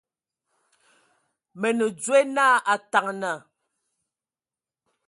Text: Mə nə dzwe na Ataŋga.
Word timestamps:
Mə 1.59 1.69
nə 1.77 1.85
dzwe 2.01 2.19
na 2.35 2.45
Ataŋga. 2.73 3.33